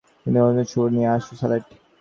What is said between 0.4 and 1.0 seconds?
থেকে সুর